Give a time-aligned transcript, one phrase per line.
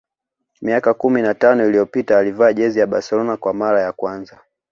[0.61, 4.39] Miaka kumi na tano iliyopita alivaa jezi ya Barcelona kwa mara ya kwanza